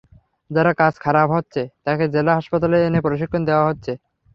যার 0.49 0.67
কাজ 0.77 0.93
খারাপ 1.03 1.27
হচ্ছে, 1.31 1.61
তাকে 1.85 2.05
জেলা 2.13 2.31
হাসপাতালে 2.37 2.77
এনে 2.87 2.99
প্রশিক্ষণ 3.05 3.41
দেওয়া 3.49 3.67
হচ্ছে। 3.69 3.91